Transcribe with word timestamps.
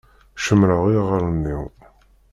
Cemmṛeɣ 0.45 0.83
iɣallen-iw. 0.95 1.63